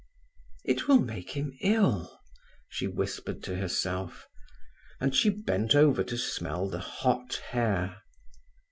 "It 0.65 0.87
will 0.87 0.99
make 0.99 1.29
him 1.37 1.55
ill," 1.61 2.19
she 2.67 2.87
whispered 2.87 3.43
to 3.43 3.57
herself, 3.57 4.27
and 4.99 5.15
she 5.15 5.29
bent 5.29 5.75
over 5.75 6.03
to 6.03 6.17
smell 6.17 6.67
the 6.69 6.79
hot 6.79 7.35
hair. 7.51 7.97